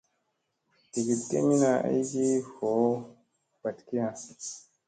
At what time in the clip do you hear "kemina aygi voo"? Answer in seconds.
1.29-2.89